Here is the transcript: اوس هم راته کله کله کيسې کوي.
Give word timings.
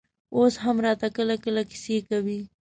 اوس 0.35 0.53
هم 0.63 0.77
راته 0.85 1.07
کله 1.17 1.35
کله 1.43 1.61
کيسې 1.71 1.97
کوي. 2.09 2.39